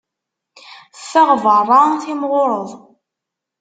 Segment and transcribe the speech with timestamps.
[0.99, 2.69] Ffeɣ beṛṛa, timɣureḍ.